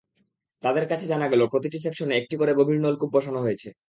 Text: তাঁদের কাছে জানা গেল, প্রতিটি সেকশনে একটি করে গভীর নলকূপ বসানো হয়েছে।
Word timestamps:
তাঁদের 0.63 0.85
কাছে 0.87 1.05
জানা 1.07 1.27
গেল, 1.27 1.41
প্রতিটি 1.47 1.77
সেকশনে 1.79 2.13
একটি 2.17 2.35
করে 2.37 2.51
গভীর 2.53 2.79
নলকূপ 2.81 3.09
বসানো 3.13 3.39
হয়েছে। 3.41 3.69